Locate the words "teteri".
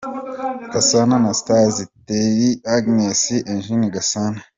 1.89-2.49